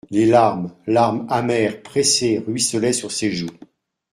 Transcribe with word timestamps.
Les 0.09 0.25
larmes, 0.25 0.73
larmes 0.87 1.27
amères, 1.29 1.83
pressées, 1.83 2.39
ruisselaient 2.39 2.91
sur 2.91 3.11
ses 3.11 3.31
joues. 3.31 3.55